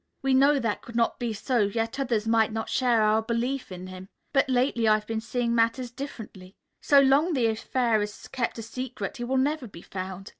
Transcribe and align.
We 0.23 0.33
know 0.33 0.57
that 0.57 0.81
could 0.81 0.95
not 0.95 1.19
be 1.19 1.31
so, 1.31 1.59
yet 1.59 1.99
others 1.99 2.27
might 2.27 2.51
not 2.51 2.69
share 2.71 3.03
our 3.03 3.21
belief 3.21 3.71
in 3.71 3.85
him. 3.85 4.09
But 4.33 4.49
lately 4.49 4.87
I've 4.87 5.05
been 5.05 5.21
seeing 5.21 5.53
matters 5.53 5.91
differently. 5.91 6.55
So 6.81 6.99
long 6.99 7.27
as 7.27 7.33
the 7.35 7.45
affair 7.45 8.01
is 8.01 8.27
kept 8.27 8.57
a 8.57 8.63
secret, 8.63 9.17
he 9.17 9.23
will 9.23 9.37
never 9.37 9.67
be 9.67 9.83
found. 9.83 10.29